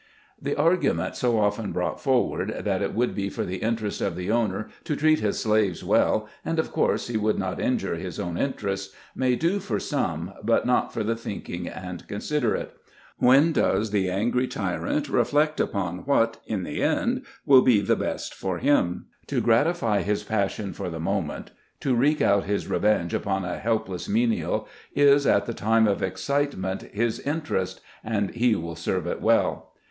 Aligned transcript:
The 0.41 0.55
argument 0.55 1.15
so 1.15 1.37
often 1.39 1.71
brought 1.71 1.99
forward, 2.01 2.63
that 2.65 2.81
it 2.81 2.95
would 2.95 3.13
be 3.13 3.29
for 3.29 3.45
the 3.45 3.57
interest 3.57 4.01
of 4.01 4.15
the 4.15 4.31
owner 4.31 4.67
to 4.85 4.95
treat 4.95 5.19
his 5.19 5.39
slaves 5.39 5.83
well, 5.83 6.27
and 6.43 6.57
of 6.57 6.71
course 6.71 7.07
he 7.07 7.17
would 7.17 7.37
not 7.37 7.59
injure 7.59 7.93
his 7.97 8.19
own 8.19 8.35
interests, 8.35 8.95
may 9.15 9.35
do 9.35 9.59
for 9.59 9.79
some, 9.79 10.33
but 10.41 10.65
not 10.65 10.91
for 10.91 11.03
the 11.03 11.15
thinking 11.15 11.67
and 11.67 12.07
considerate. 12.07 12.75
When 13.19 13.51
does 13.51 13.91
the 13.91 14.09
angry 14.09 14.47
tyrant 14.47 15.07
reflect 15.07 15.59
upon 15.59 15.99
what, 16.07 16.39
in 16.47 16.63
the 16.63 16.81
end, 16.81 17.23
will 17.45 17.61
be 17.61 17.79
the 17.79 17.95
best 17.95 18.33
for 18.33 18.57
him? 18.57 19.05
To 19.27 19.39
gratify 19.39 20.01
his 20.01 20.23
passion 20.23 20.73
for 20.73 20.89
the 20.89 20.99
moment, 20.99 21.51
to 21.81 21.93
wreak 21.93 22.23
out 22.23 22.45
his 22.45 22.65
revenge 22.67 23.13
upon 23.13 23.45
a 23.45 23.59
helpless 23.59 24.09
menial, 24.09 24.67
is, 24.95 25.27
at 25.27 25.45
THE 25.45 25.51
SYSTEM. 25.51 25.67
155 25.67 25.69
the 25.69 25.69
time 25.69 25.87
of 25.87 26.01
excitement, 26.01 26.81
his 26.91 27.19
interest, 27.19 27.81
and 28.03 28.31
he 28.31 28.55
will 28.55 28.75
serve 28.75 29.05
it 29.05 29.21
well. 29.21 29.73